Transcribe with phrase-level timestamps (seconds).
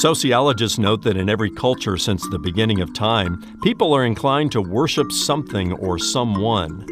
[0.00, 4.62] Sociologists note that in every culture since the beginning of time, people are inclined to
[4.62, 6.86] worship something or someone.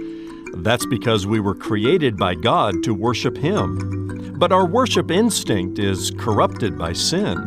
[0.56, 4.34] That's because we were created by God to worship Him.
[4.38, 7.38] But our worship instinct is corrupted by sin.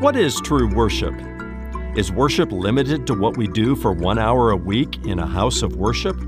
[0.00, 1.14] What is true worship?
[1.96, 5.62] Is worship limited to what we do for one hour a week in a house
[5.62, 6.20] of worship?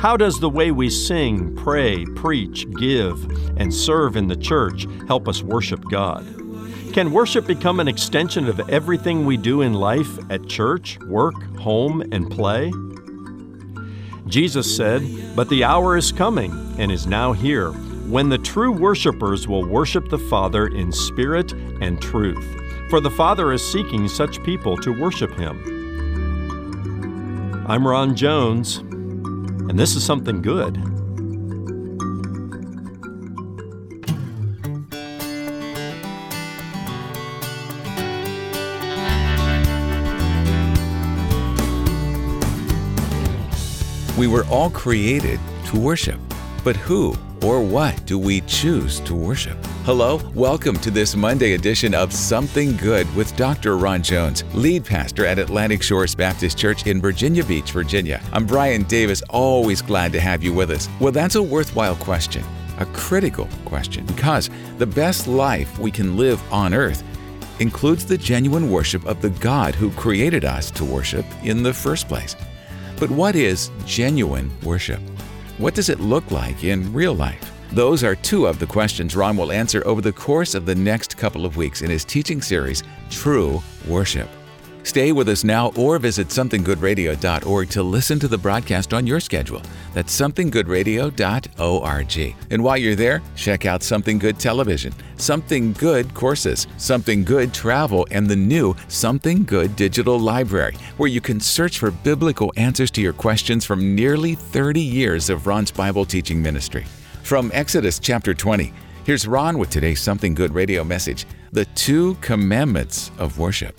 [0.00, 3.24] How does the way we sing, pray, preach, give,
[3.56, 6.45] and serve in the church help us worship God?
[6.96, 12.00] Can worship become an extension of everything we do in life at church, work, home,
[12.10, 12.72] and play?
[14.26, 15.02] Jesus said,
[15.36, 17.72] But the hour is coming and is now here
[18.08, 22.42] when the true worshipers will worship the Father in spirit and truth.
[22.88, 25.62] For the Father is seeking such people to worship Him.
[27.68, 30.95] I'm Ron Jones, and this is something good.
[44.16, 46.18] We were all created to worship.
[46.64, 49.58] But who or what do we choose to worship?
[49.84, 53.76] Hello, welcome to this Monday edition of Something Good with Dr.
[53.76, 58.22] Ron Jones, lead pastor at Atlantic Shores Baptist Church in Virginia Beach, Virginia.
[58.32, 60.88] I'm Brian Davis, always glad to have you with us.
[60.98, 62.42] Well, that's a worthwhile question,
[62.78, 67.04] a critical question, because the best life we can live on earth
[67.60, 72.08] includes the genuine worship of the God who created us to worship in the first
[72.08, 72.34] place.
[72.98, 75.00] But what is genuine worship?
[75.58, 77.52] What does it look like in real life?
[77.72, 81.16] Those are two of the questions Ron will answer over the course of the next
[81.16, 84.28] couple of weeks in his teaching series, True Worship.
[84.86, 89.60] Stay with us now or visit somethinggoodradio.org to listen to the broadcast on your schedule.
[89.94, 92.36] That's somethinggoodradio.org.
[92.52, 98.06] And while you're there, check out Something Good Television, Something Good Courses, Something Good Travel,
[98.12, 103.00] and the new Something Good Digital Library, where you can search for biblical answers to
[103.00, 106.84] your questions from nearly 30 years of Ron's Bible teaching ministry.
[107.24, 108.72] From Exodus chapter 20,
[109.04, 113.76] here's Ron with today's Something Good radio message The Two Commandments of Worship.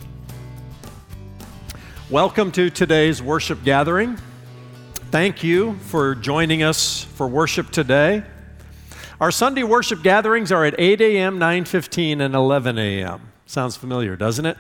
[2.09, 4.18] Welcome to today's worship gathering.
[5.12, 8.23] Thank you for joining us for worship today.
[9.19, 13.34] Our Sunday worship gatherings are at 8 a.m., 9:15, and 11 a.m.
[13.45, 14.57] Sounds familiar, doesn't it?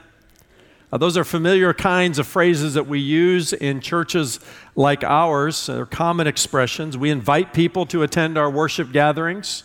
[0.91, 4.41] Uh, those are familiar kinds of phrases that we use in churches
[4.75, 5.67] like ours.
[5.67, 6.97] They're common expressions.
[6.97, 9.63] We invite people to attend our worship gatherings,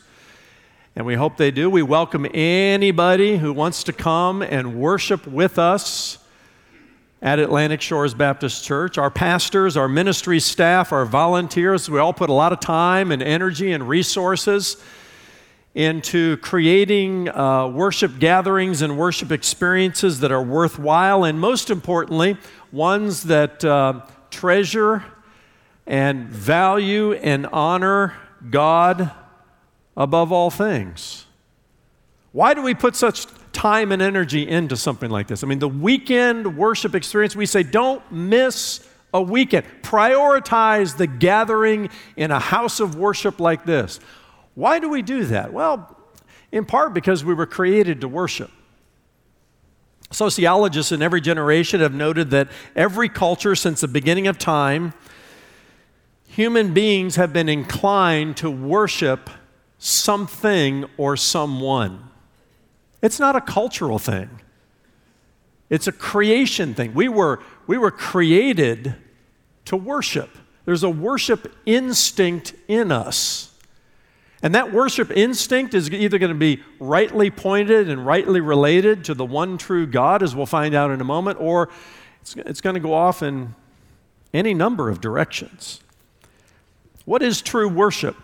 [0.95, 1.69] and we hope they do.
[1.69, 6.19] We welcome anybody who wants to come and worship with us
[7.23, 8.99] at Atlantic Shores Baptist Church.
[8.99, 13.23] Our pastors, our ministry staff, our volunteers, we all put a lot of time and
[13.23, 14.77] energy and resources
[15.75, 22.37] into creating uh, worship gatherings and worship experiences that are worthwhile, and most importantly,
[22.73, 25.05] ones that uh, treasure
[25.87, 28.15] and value and honor
[28.51, 29.13] God
[29.97, 31.27] above all things.
[32.33, 33.27] Why do we put such
[33.63, 35.45] time and energy into something like this.
[35.45, 38.85] I mean, the weekend worship experience, we say don't miss
[39.15, 39.65] a weekend.
[39.83, 44.01] Prioritize the gathering in a house of worship like this.
[44.57, 45.53] Why do we do that?
[45.53, 45.97] Well,
[46.51, 48.51] in part because we were created to worship.
[50.11, 54.93] Sociologists in every generation have noted that every culture since the beginning of time,
[56.27, 59.31] human beings have been inclined to worship
[59.79, 62.09] something or someone.
[63.03, 64.31] It's not a cultural thing.
[65.69, 66.95] It's a creation thing.
[66.95, 68.95] We were, we were created
[69.65, 70.31] to worship.
[70.65, 73.53] There's a worship instinct in us.
[74.43, 79.15] And that worship instinct is either going to be rightly pointed and rightly related to
[79.15, 81.69] the one true God, as we'll find out in a moment, or
[82.21, 83.55] it's, it's going to go off in
[84.35, 85.81] any number of directions.
[87.05, 88.17] What is true worship?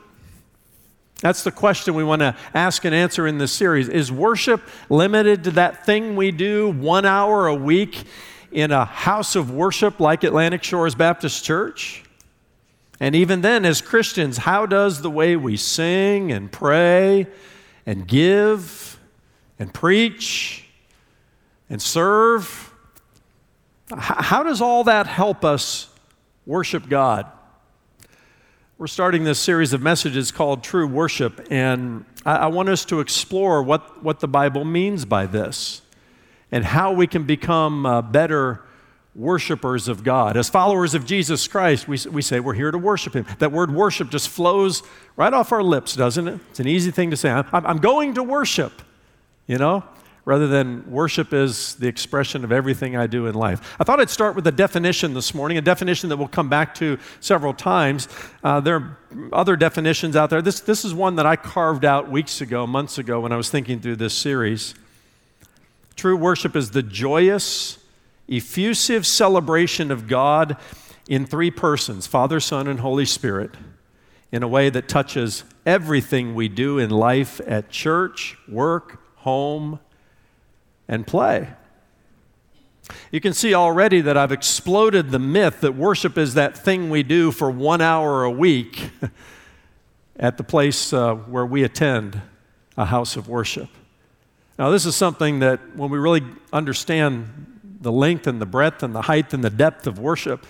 [1.21, 3.89] That's the question we want to ask and answer in this series.
[3.89, 8.05] Is worship limited to that thing we do one hour a week
[8.53, 12.05] in a house of worship like Atlantic Shores Baptist Church?
[13.01, 17.27] And even then, as Christians, how does the way we sing and pray
[17.85, 18.99] and give
[19.59, 20.69] and preach
[21.69, 22.73] and serve,
[23.97, 25.89] how does all that help us
[26.47, 27.27] worship God?
[28.79, 33.01] We're starting this series of messages called True Worship, and I, I, want us to
[33.01, 35.83] explore what, what the Bible means by this
[36.53, 38.63] and how we can become uh, better
[39.17, 40.37] worshipers of God.
[40.37, 43.27] As followers of Jesus Christ, we, we say we're here to worship Him.
[43.41, 44.85] That word worship just flows
[45.17, 46.39] right off our lips, doesn't it?
[46.51, 47.33] It's an easy thing to say.
[47.33, 48.83] I'm, I'm going to worship,
[49.49, 49.83] you know?
[50.29, 53.75] Rather than worship is the expression of everything I do in life.
[53.81, 56.75] I thought I'd start with a definition this morning, a definition that we'll come back
[56.75, 58.09] to several times.
[58.45, 58.99] Uh, there are
[59.33, 60.43] other definitions out there.
[60.43, 63.49] This, this is one that I carved out weeks ago, months ago, when I was
[63.49, 64.75] thinking through this series.
[65.97, 67.79] True worship is the joyous,
[68.29, 70.59] effusive celebration of God
[71.09, 73.53] in three persons Father, Son, and Holy Spirit
[74.31, 79.81] in a way that touches everything we do in life at church, work, home,
[80.89, 81.49] and play.
[83.13, 87.03] You can see already that I've exploded the myth that worship is that thing we
[87.03, 88.91] do for one hour a week
[90.17, 92.21] at the place uh, where we attend
[92.77, 93.69] a house of worship.
[94.59, 98.95] Now, this is something that when we really understand the length and the breadth and
[98.95, 100.45] the height and the depth of worship,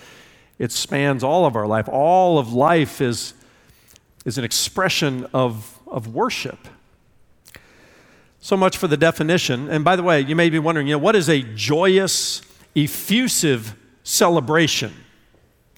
[0.57, 1.87] it spans all of our life.
[1.87, 3.33] All of life is,
[4.25, 6.67] is an expression of, of worship.
[8.41, 9.69] So much for the definition.
[9.69, 12.41] And by the way, you may be wondering, you know, what is a joyous,
[12.75, 14.93] effusive celebration?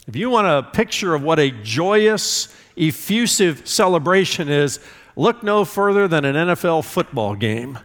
[0.08, 4.80] If you want a picture of what a joyous, effusive celebration is,
[5.16, 7.80] look no further than an NFL football game.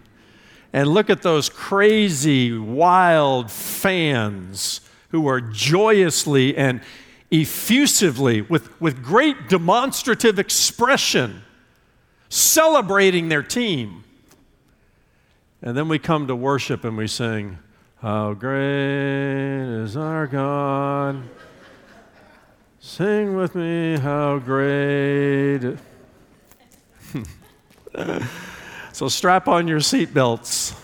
[0.72, 6.82] And look at those crazy, wild fans who are joyously and
[7.30, 11.42] effusively, with, with great demonstrative expression,
[12.28, 14.04] celebrating their team.
[15.66, 17.58] And then we come to worship and we sing,
[18.00, 21.24] How great is our God.
[22.78, 25.76] Sing with me, how great.
[28.92, 30.78] so strap on your seatbelts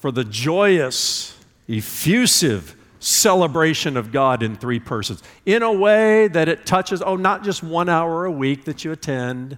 [0.00, 1.38] for the joyous,
[1.68, 7.44] effusive celebration of God in three persons in a way that it touches, oh, not
[7.44, 9.56] just one hour a week that you attend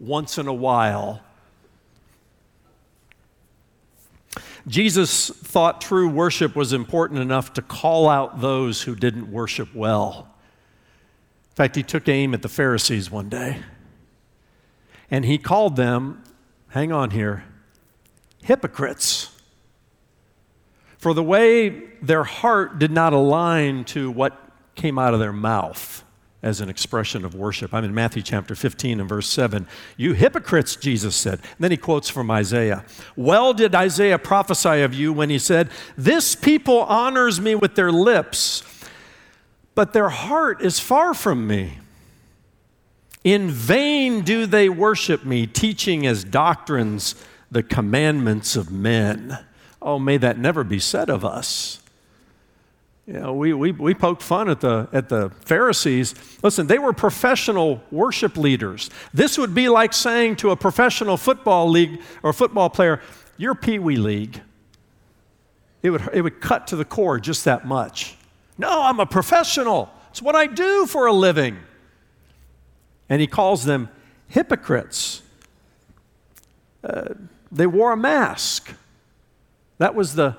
[0.00, 1.22] once in a while
[4.66, 10.34] Jesus thought true worship was important enough to call out those who didn't worship well.
[11.50, 13.62] In fact, he took aim at the Pharisees one day
[15.10, 16.22] and he called them,
[16.68, 17.44] hang on here,
[18.42, 19.30] hypocrites.
[20.98, 21.70] For the way
[22.02, 24.38] their heart did not align to what
[24.74, 26.04] came out of their mouth
[26.42, 27.74] as an expression of worship.
[27.74, 29.66] I'm in Matthew chapter 15 and verse 7.
[29.96, 31.34] You hypocrites, Jesus said.
[31.34, 32.84] And then he quotes from Isaiah.
[33.16, 37.90] Well did Isaiah prophesy of you when he said, This people honors me with their
[37.90, 38.62] lips,
[39.74, 41.78] but their heart is far from me.
[43.24, 47.16] In vain do they worship me, teaching as doctrines
[47.50, 49.38] the commandments of men.
[49.82, 51.80] Oh, may that never be said of us.
[53.08, 56.14] You know, we, we, we poked fun at the, at the Pharisees.
[56.42, 58.90] Listen, they were professional worship leaders.
[59.14, 63.00] This would be like saying to a professional football league or football player,
[63.38, 64.42] You're Pee Wee League.
[65.82, 68.14] It would, it would cut to the core just that much.
[68.58, 69.90] No, I'm a professional.
[70.10, 71.56] It's what I do for a living.
[73.08, 73.88] And he calls them
[74.26, 75.22] hypocrites.
[76.84, 77.14] Uh,
[77.50, 78.74] they wore a mask.
[79.78, 80.36] That was the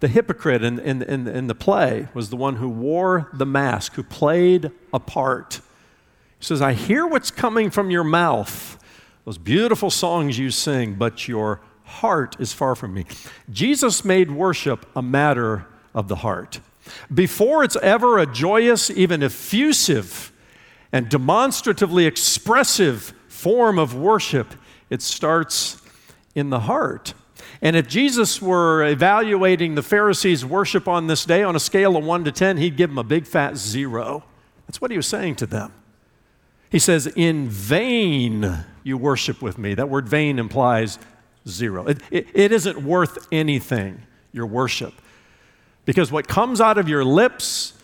[0.00, 3.94] the hypocrite in, in, in, in, the play was the one who wore the mask,
[3.94, 5.60] who played a part.
[6.38, 8.82] He says, I hear what's coming from your mouth,
[9.26, 13.04] those beautiful songs you sing, but your heart is far from me.
[13.50, 16.60] Jesus made worship a matter of the heart.
[17.12, 20.32] Before it's ever a joyous, even effusive,
[20.92, 24.54] and demonstratively expressive form of worship,
[24.88, 25.80] it starts
[26.34, 27.14] in the heart.
[27.62, 32.04] And if Jesus were evaluating the Pharisees' worship on this day on a scale of
[32.04, 34.24] 1 to 10, he'd give them a big fat zero.
[34.66, 35.72] That's what he was saying to them.
[36.70, 39.74] He says, In vain you worship with me.
[39.74, 40.98] That word vain implies
[41.46, 41.86] zero.
[41.86, 44.02] It, it, it isn't worth anything,
[44.32, 44.94] your worship.
[45.84, 47.74] Because what comes out of your lips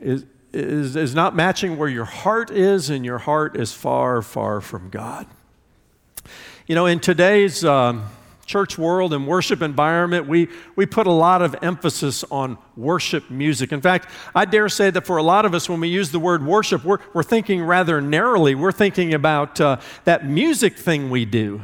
[0.00, 4.60] is, is, is not matching where your heart is, and your heart is far, far
[4.60, 5.26] from God.
[6.66, 7.64] You know, in today's.
[7.64, 8.06] Um,
[8.52, 13.72] church world and worship environment, we, we put a lot of emphasis on worship music.
[13.72, 16.20] In fact, I dare say that for a lot of us, when we use the
[16.20, 18.54] word worship, we're, we're thinking rather narrowly.
[18.54, 21.62] We're thinking about uh, that music thing we do.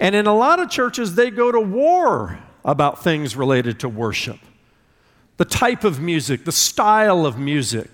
[0.00, 4.40] And in a lot of churches, they go to war about things related to worship
[5.36, 7.90] the type of music, the style of music.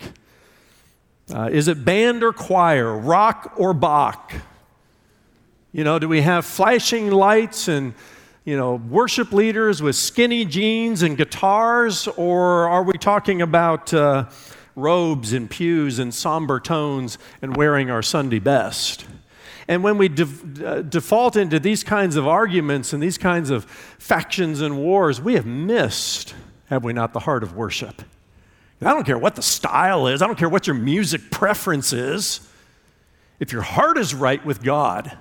[1.34, 4.32] Uh, is it band or choir, rock or Bach?
[5.72, 7.94] You know, do we have flashing lights and
[8.44, 14.28] you know, worship leaders with skinny jeans and guitars, or are we talking about uh,
[14.74, 19.06] robes and pews and somber tones and wearing our Sunday best?
[19.68, 23.64] And when we de- uh, default into these kinds of arguments and these kinds of
[23.64, 26.34] factions and wars, we have missed,
[26.66, 28.02] have we not, the heart of worship.
[28.80, 32.40] I don't care what the style is, I don't care what your music preference is.
[33.38, 35.16] If your heart is right with God,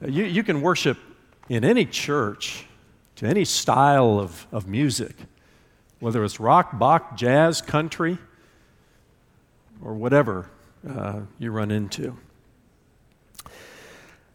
[0.00, 0.96] you, you can worship
[1.48, 2.66] in any church
[3.16, 5.14] to any style of, of music,
[6.00, 8.18] whether it's rock, bach, jazz, country,
[9.82, 10.50] or whatever
[10.88, 12.16] uh, you run into.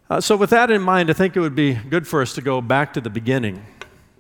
[0.10, 2.42] Uh, so, with that in mind, I think it would be good for us to
[2.42, 3.64] go back to the beginning,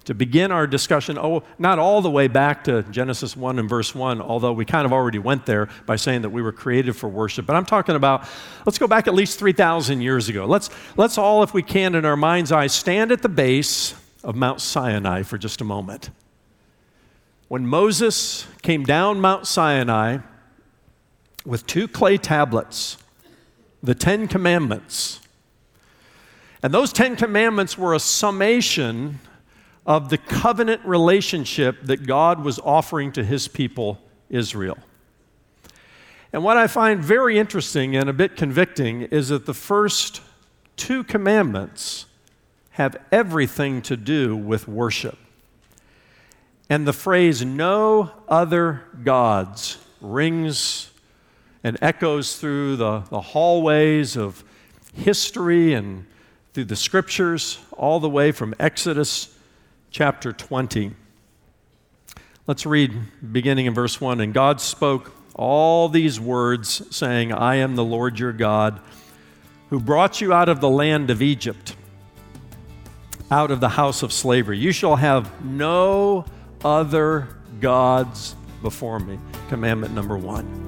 [0.09, 3.93] to begin our discussion, oh, not all the way back to Genesis 1 and verse
[3.93, 7.07] 1, although we kind of already went there by saying that we were created for
[7.07, 7.45] worship.
[7.45, 8.27] But I'm talking about,
[8.65, 10.47] let's go back at least 3,000 years ago.
[10.47, 14.35] Let's, let's all, if we can, in our mind's eye, stand at the base of
[14.35, 16.09] Mount Sinai for just a moment.
[17.47, 20.17] When Moses came down Mount Sinai
[21.45, 22.97] with two clay tablets,
[23.83, 25.19] the Ten Commandments,
[26.63, 29.19] and those Ten Commandments were a summation
[29.85, 34.77] of the covenant relationship that God was offering to his people, Israel.
[36.31, 40.21] And what I find very interesting and a bit convicting is that the first
[40.75, 42.05] two commandments
[42.71, 45.17] have everything to do with worship.
[46.69, 50.91] And the phrase, no other gods, rings
[51.63, 54.43] and echoes through the, the hallways of
[54.93, 56.05] history and
[56.53, 59.35] through the scriptures, all the way from Exodus
[59.91, 60.91] chapter 20.
[62.47, 62.93] Let's read
[63.31, 64.21] beginning in verse 1.
[64.21, 68.79] And God spoke all these words, saying, I am the Lord your God,
[69.69, 71.75] who brought you out of the land of Egypt,
[73.31, 74.57] out of the house of slavery.
[74.57, 76.25] You shall have no
[76.63, 79.17] other gods before me.
[79.47, 80.67] Commandment number one.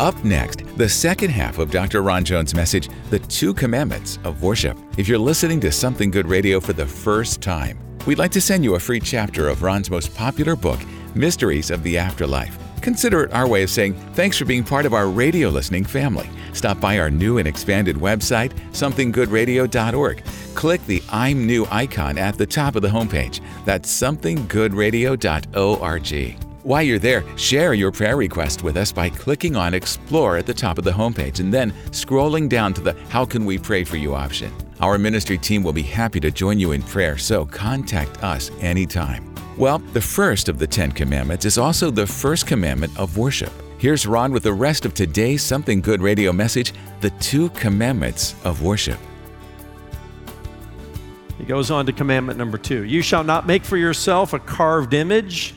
[0.00, 2.02] Up next, the second half of Dr.
[2.02, 4.76] Ron Jones' message, The Two Commandments of Worship.
[4.96, 8.64] If you're listening to Something Good Radio for the first time, we'd like to send
[8.64, 10.80] you a free chapter of Ron's most popular book,
[11.14, 12.58] Mysteries of the Afterlife.
[12.80, 16.28] Consider it our way of saying thanks for being part of our radio listening family.
[16.52, 20.24] Stop by our new and expanded website, somethinggoodradio.org.
[20.56, 23.40] Click the I'm New icon at the top of the homepage.
[23.64, 26.41] That's somethinggoodradio.org.
[26.64, 30.54] While you're there, share your prayer request with us by clicking on Explore at the
[30.54, 33.96] top of the homepage and then scrolling down to the How Can We Pray For
[33.96, 34.52] You option.
[34.78, 39.34] Our ministry team will be happy to join you in prayer, so contact us anytime.
[39.58, 43.52] Well, the first of the Ten Commandments is also the first commandment of worship.
[43.78, 48.62] Here's Ron with the rest of today's Something Good radio message The Two Commandments of
[48.62, 48.98] Worship.
[51.38, 54.94] He goes on to commandment number two You shall not make for yourself a carved
[54.94, 55.56] image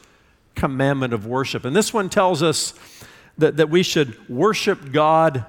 [0.55, 1.65] commandment of worship.
[1.65, 2.73] And this one tells us
[3.37, 5.45] that, that we should worship God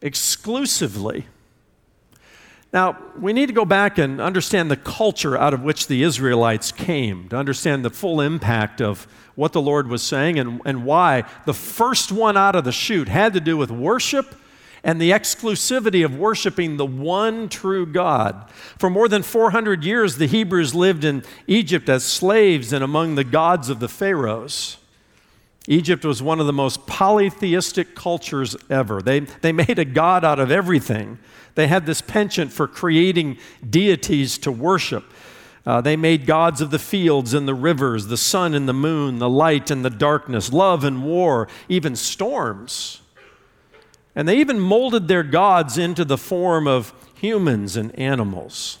[0.00, 1.26] exclusively.
[2.72, 6.72] Now, we need to go back and understand the culture out of which the Israelites
[6.72, 11.24] came, to understand the full impact of what the Lord was saying and, and why
[11.44, 14.34] the first one out of the chute had to do with worship
[14.84, 18.50] and the exclusivity of worshiping the one true God.
[18.78, 23.24] For more than 400 years, the Hebrews lived in Egypt as slaves and among the
[23.24, 24.76] gods of the Pharaohs.
[25.66, 29.00] Egypt was one of the most polytheistic cultures ever.
[29.00, 31.18] They, they made a god out of everything.
[31.54, 33.38] They had this penchant for creating
[33.68, 35.04] deities to worship.
[35.64, 39.18] Uh, they made gods of the fields and the rivers, the sun and the moon,
[39.18, 43.00] the light and the darkness, love and war, even storms.
[44.16, 48.78] And they even molded their gods into the form of humans and animals.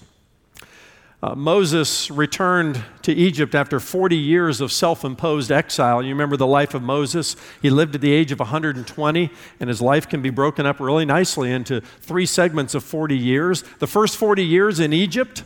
[1.24, 6.02] Uh, Moses returned to Egypt after 40 years of self imposed exile.
[6.02, 7.34] You remember the life of Moses?
[7.62, 11.06] He lived at the age of 120, and his life can be broken up really
[11.06, 13.64] nicely into three segments of 40 years.
[13.78, 15.44] The first 40 years in Egypt,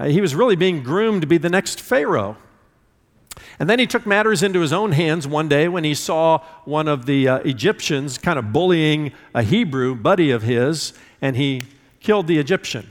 [0.00, 2.36] uh, he was really being groomed to be the next Pharaoh.
[3.58, 6.88] And then he took matters into his own hands one day when he saw one
[6.88, 11.62] of the uh, Egyptians kind of bullying a Hebrew buddy of his, and he
[12.00, 12.90] killed the Egyptian.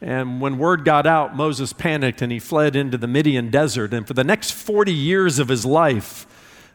[0.00, 3.92] And when word got out, Moses panicked and he fled into the Midian desert.
[3.92, 6.26] And for the next 40 years of his life,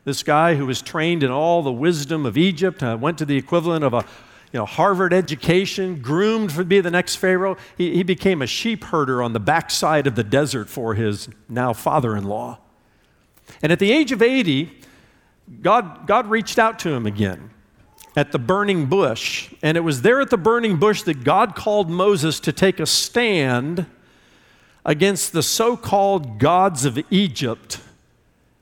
[0.05, 3.37] This guy who was trained in all the wisdom of Egypt, uh, went to the
[3.37, 4.05] equivalent of a
[4.51, 7.57] you know, Harvard education, groomed to be the next Pharaoh.
[7.77, 11.73] He, he became a sheep herder on the backside of the desert for his now
[11.73, 12.59] father in law.
[13.61, 14.71] And at the age of 80,
[15.61, 17.49] God, God reached out to him again
[18.15, 19.53] at the burning bush.
[19.61, 22.85] And it was there at the burning bush that God called Moses to take a
[22.85, 23.85] stand
[24.85, 27.79] against the so called gods of Egypt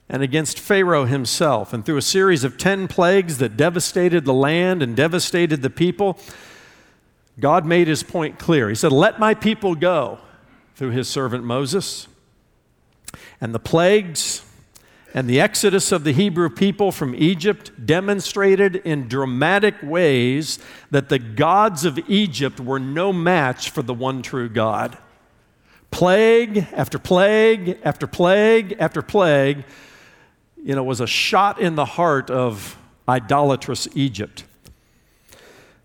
[0.08, 1.72] and against Pharaoh himself.
[1.72, 6.18] And through a series of 10 plagues that devastated the land and devastated the people,
[7.40, 8.68] God made his point clear.
[8.68, 10.18] He said, Let my people go
[10.74, 12.08] through his servant Moses.
[13.40, 14.44] And the plagues
[15.14, 20.58] and the exodus of the Hebrew people from Egypt demonstrated in dramatic ways
[20.90, 24.96] that the gods of Egypt were no match for the one true God.
[25.90, 29.64] Plague after plague after plague after plague
[30.62, 32.78] you know, was a shot in the heart of
[33.08, 34.44] idolatrous Egypt.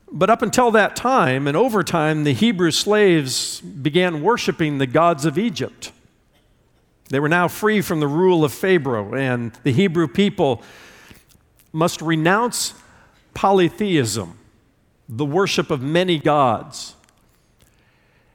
[0.09, 5.25] But up until that time, and over time, the Hebrew slaves began worshiping the gods
[5.25, 5.91] of Egypt.
[7.09, 10.61] They were now free from the rule of Pharaoh, and the Hebrew people
[11.71, 12.73] must renounce
[13.33, 14.37] polytheism,
[15.07, 16.95] the worship of many gods,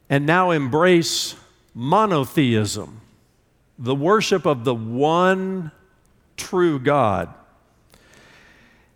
[0.08, 1.34] and now embrace
[1.74, 3.00] monotheism,
[3.78, 5.70] the worship of the one
[6.36, 7.32] true God.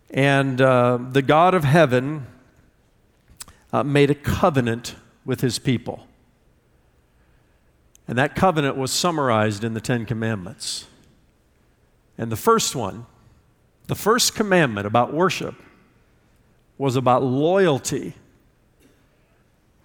[0.09, 2.25] And uh, the God of heaven
[3.73, 6.06] uh, made a covenant with his people.
[8.07, 10.87] And that covenant was summarized in the Ten Commandments.
[12.17, 13.05] And the first one,
[13.87, 15.55] the first commandment about worship,
[16.77, 18.13] was about loyalty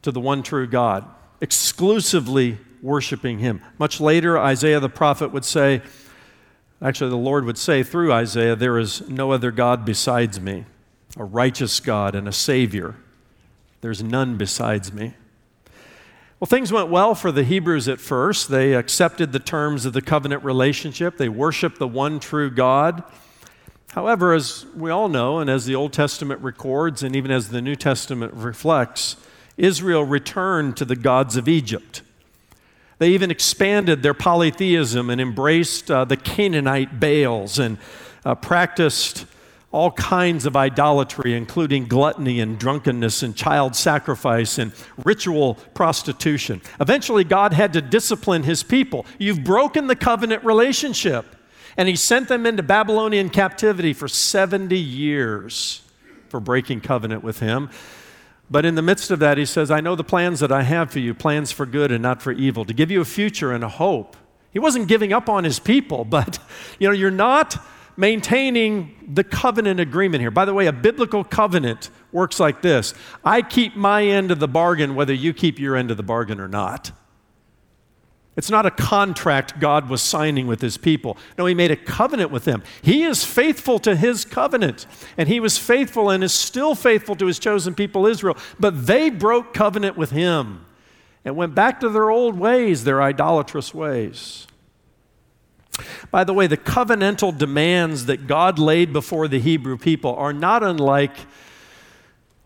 [0.03, 1.05] to the one true God,
[1.41, 3.63] exclusively worshiping Him.
[3.79, 5.83] Much later, Isaiah the prophet would say,
[6.81, 10.65] Actually, the Lord would say through Isaiah, There is no other God besides me,
[11.17, 12.97] a righteous God and a Savior.
[13.81, 15.15] There's none besides me.
[16.43, 18.49] Well, things went well for the Hebrews at first.
[18.49, 23.05] They accepted the terms of the covenant relationship, they worshiped the one true God.
[23.91, 27.63] However, as we all know, and as the Old Testament records, and even as the
[27.63, 29.15] New Testament reflects,
[29.57, 32.03] Israel returned to the gods of Egypt.
[32.99, 37.79] They even expanded their polytheism and embraced uh, the Canaanite Baals and
[38.25, 39.27] uh, practiced
[39.73, 44.73] all kinds of idolatry, including gluttony and drunkenness and child sacrifice and
[45.05, 46.61] ritual prostitution.
[46.79, 49.07] Eventually, God had to discipline his people.
[49.19, 51.37] You've broken the covenant relationship.
[51.77, 55.81] And he sent them into Babylonian captivity for 70 years
[56.29, 57.71] for breaking covenant with him.
[58.51, 60.91] But in the midst of that, he says, I know the plans that I have
[60.91, 63.65] for you, plans for good and not for evil, to give you a future and
[63.65, 64.17] a hope.
[64.51, 66.39] He wasn't giving up on his people, but
[66.79, 67.57] you know, you're not
[67.97, 70.31] maintaining the covenant agreement here.
[70.31, 74.49] By the way, a biblical covenant works like this I keep my end of the
[74.49, 76.93] bargain whether you keep your end of the bargain or not.
[78.35, 81.19] It's not a contract God was signing with his people.
[81.37, 82.63] No, he made a covenant with them.
[82.81, 84.87] He is faithful to his covenant,
[85.19, 88.39] and he was faithful and is still faithful to his chosen people, Israel.
[88.59, 90.65] But they broke covenant with him
[91.27, 94.47] and went back to their old ways, their idolatrous ways.
[96.11, 100.63] By the way, the covenantal demands that God laid before the Hebrew people are not
[100.63, 101.15] unlike,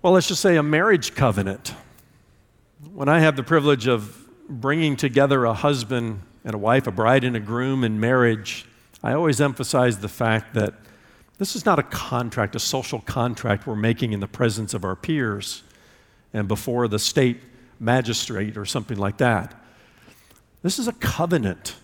[0.02, 1.74] well, let's just say a marriage covenant.
[2.94, 7.24] When I have the privilege of bringing together a husband and a wife, a bride
[7.24, 8.66] and a groom in marriage,
[9.02, 10.74] I always emphasize the fact that
[11.38, 14.96] this is not a contract, a social contract we're making in the presence of our
[14.96, 15.62] peers
[16.32, 17.40] and before the state
[17.78, 19.54] magistrate or something like that.
[20.62, 21.74] This is a covenant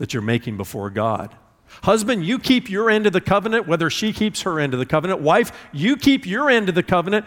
[0.00, 1.36] that you're making before God.
[1.82, 4.86] Husband, you keep your end of the covenant, whether she keeps her end of the
[4.86, 5.20] covenant.
[5.20, 7.26] Wife, you keep your end of the covenant,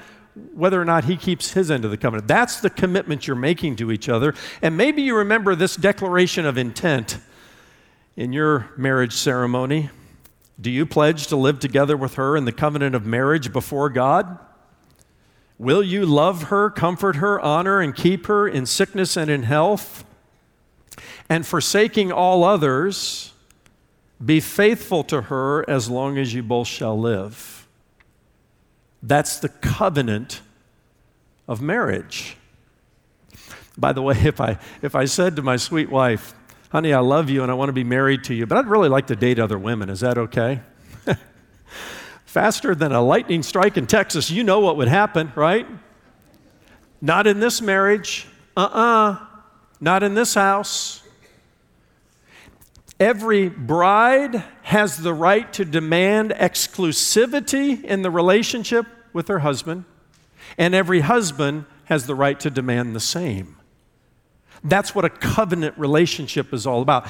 [0.56, 2.28] whether or not he keeps his end of the covenant.
[2.28, 4.34] That's the commitment you're making to each other.
[4.64, 7.20] And maybe you remember this declaration of intent
[8.16, 9.92] in your marriage ceremony.
[10.60, 14.40] Do you pledge to live together with her in the covenant of marriage before God?
[15.60, 20.04] Will you love her, comfort her, honor, and keep her in sickness and in health?
[21.34, 23.34] And forsaking all others,
[24.24, 27.68] be faithful to her as long as you both shall live.
[29.02, 30.42] That's the covenant
[31.48, 32.38] of marriage.
[33.76, 36.36] By the way, if I, if I said to my sweet wife,
[36.70, 38.90] honey, I love you and I want to be married to you, but I'd really
[38.90, 40.62] like to date other women, is that okay?
[42.26, 45.66] Faster than a lightning strike in Texas, you know what would happen, right?
[47.02, 48.28] Not in this marriage.
[48.56, 49.12] Uh uh-uh.
[49.14, 49.26] uh.
[49.82, 51.03] Not in this house.
[53.04, 59.84] Every bride has the right to demand exclusivity in the relationship with her husband,
[60.58, 63.58] and every husband has the right to demand the same.
[64.64, 67.08] That's what a covenant relationship is all about.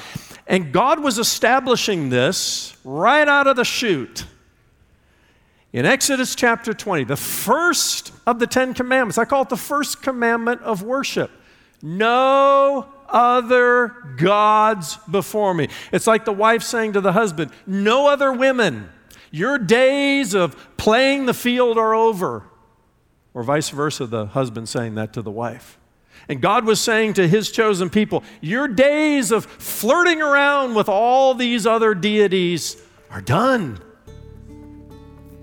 [0.48, 4.26] And God was establishing this right out of the chute.
[5.72, 10.02] In Exodus chapter 20, the first of the Ten Commandments, I call it the first
[10.02, 11.30] commandment of worship.
[11.86, 15.68] No other gods before me.
[15.92, 18.88] It's like the wife saying to the husband, No other women.
[19.30, 22.44] Your days of playing the field are over.
[23.34, 25.78] Or vice versa, the husband saying that to the wife.
[26.26, 31.34] And God was saying to his chosen people, Your days of flirting around with all
[31.34, 33.78] these other deities are done.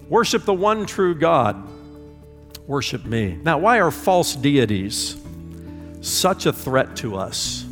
[0.10, 1.69] Worship the one true God.
[2.65, 3.38] Worship me.
[3.43, 5.20] Now, why are false deities
[6.01, 7.63] such a threat to us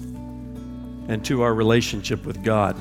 [1.07, 2.77] and to our relationship with God?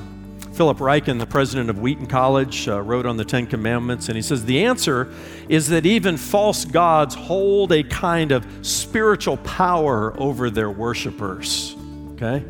[0.53, 4.21] Philip Ryken, the president of Wheaton College, uh, wrote on the Ten Commandments, and he
[4.21, 5.09] says the answer
[5.47, 11.77] is that even false gods hold a kind of spiritual power over their worshipers.
[12.13, 12.43] Okay?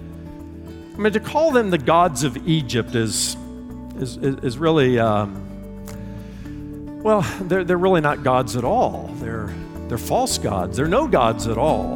[0.95, 3.37] I mean, to call them the gods of Egypt is,
[3.97, 5.43] is, is, really, um,
[7.03, 9.11] well, they're, they're really not gods at all.
[9.17, 9.53] They're,
[9.87, 10.77] they're false gods.
[10.77, 11.95] They're no gods at all.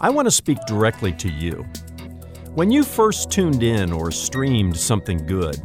[0.00, 1.64] I want to speak directly to you.
[2.56, 5.60] When you first tuned in or streamed something good,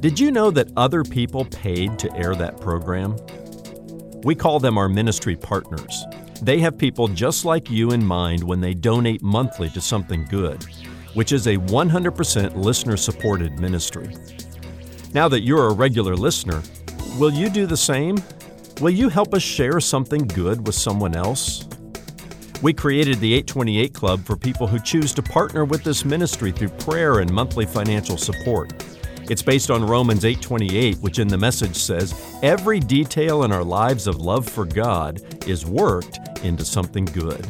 [0.00, 3.14] did you know that other people paid to air that program?
[4.22, 6.06] We call them our ministry partners.
[6.40, 10.64] They have people just like you in mind when they donate monthly to something good,
[11.12, 14.16] which is a 100% listener supported ministry.
[15.12, 16.62] Now that you're a regular listener,
[17.18, 18.22] Will you do the same?
[18.82, 21.66] Will you help us share something good with someone else?
[22.60, 26.68] We created the 828 Club for people who choose to partner with this ministry through
[26.68, 28.74] prayer and monthly financial support.
[29.30, 34.06] It's based on Romans 8:28, which in the message says, "Every detail in our lives
[34.06, 37.46] of love for God is worked into something good."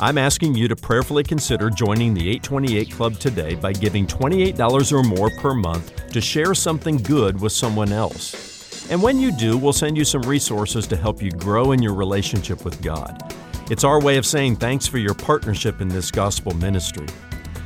[0.00, 5.04] I'm asking you to prayerfully consider joining the 828 Club today by giving $28 or
[5.04, 8.57] more per month to share something good with someone else.
[8.90, 11.94] And when you do, we'll send you some resources to help you grow in your
[11.94, 13.34] relationship with God.
[13.70, 17.06] It's our way of saying thanks for your partnership in this gospel ministry.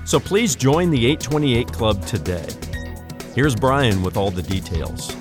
[0.04, 2.48] So please join the 828 Club today.
[3.34, 5.14] Here's Brian with all the details.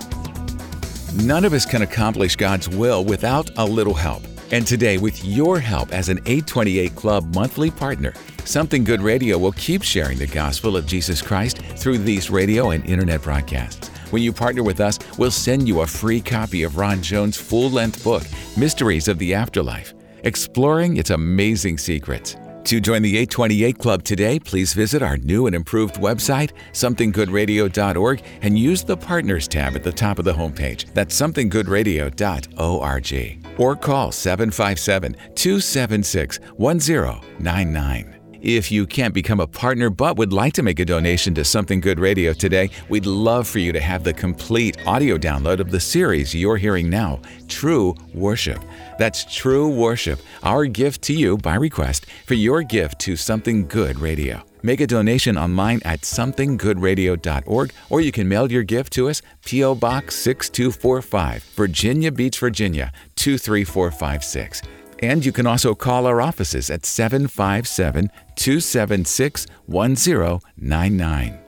[1.16, 4.24] None of us can accomplish God's will without a little help.
[4.52, 9.52] And today, with your help as an 828 Club monthly partner, Something Good Radio will
[9.52, 13.91] keep sharing the gospel of Jesus Christ through these radio and internet broadcasts.
[14.12, 17.72] When you partner with us, we'll send you a free copy of Ron Jones' full
[17.72, 18.24] length book,
[18.58, 19.94] Mysteries of the Afterlife,
[20.24, 22.36] exploring its amazing secrets.
[22.66, 28.60] To join the 828 Club today, please visit our new and improved website, somethinggoodradio.org, and
[28.60, 30.94] use the Partners tab at the top of the homepage.
[30.94, 33.46] That's somethinggoodradio.org.
[33.58, 38.21] Or call 757 276 1099.
[38.42, 41.80] If you can't become a partner but would like to make a donation to Something
[41.80, 45.80] Good Radio today, we'd love for you to have the complete audio download of the
[45.80, 48.60] series you're hearing now, True Worship.
[48.98, 54.00] That's True Worship, our gift to you by request for your gift to Something Good
[54.00, 54.42] Radio.
[54.64, 59.76] Make a donation online at somethinggoodradio.org or you can mail your gift to us, P.O.
[59.76, 64.64] Box 6245, Virginia Beach, Virginia 23456.
[65.02, 71.40] And you can also call our offices at 757 276 1099.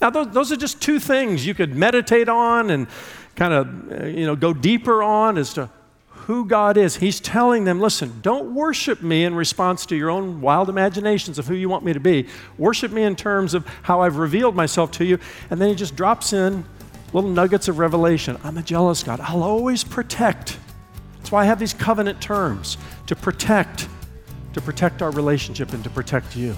[0.00, 2.88] Now, those, are just two things you could meditate on and
[3.36, 5.70] kind of, uh, you know, go deeper on as to
[6.10, 6.96] who God is.
[6.96, 11.46] He's telling them, listen, don't worship me in response to your own wild imaginations of
[11.46, 12.26] who you want me to be.
[12.58, 15.18] Worship me in terms of how I've revealed myself to you.
[15.50, 16.64] And then he just drops in
[17.12, 18.36] little nuggets of revelation.
[18.42, 19.20] I'm a jealous God.
[19.20, 20.58] I'll always protect
[21.24, 23.88] that's why I have these covenant terms to protect,
[24.52, 26.54] to protect our relationship and to protect you.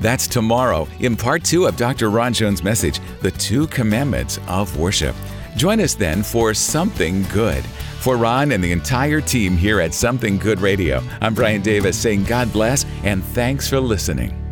[0.00, 2.08] That's tomorrow in part two of Dr.
[2.08, 5.16] Ron Jones' message, The Two Commandments of Worship.
[5.56, 7.64] Join us then for Something Good.
[7.98, 12.22] For Ron and the entire team here at Something Good Radio, I'm Brian Davis saying
[12.22, 14.49] God bless and thanks for listening.